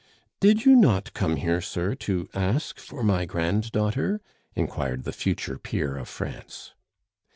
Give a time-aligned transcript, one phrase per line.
[0.39, 4.19] "Did you not come here, sir, to ask for my granddaughter?"
[4.55, 6.73] inquired the future peer of France.